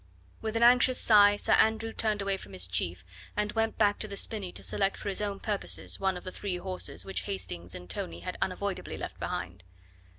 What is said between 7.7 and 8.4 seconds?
and Tony had